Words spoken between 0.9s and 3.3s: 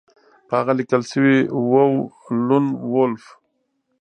شوي وو لون وولف